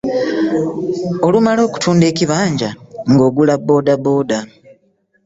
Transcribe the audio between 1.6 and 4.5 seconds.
okutunda ekibanja ng'ogula boodabooda.